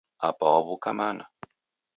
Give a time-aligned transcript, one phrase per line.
[0.27, 1.23] Apa waw'uka mana?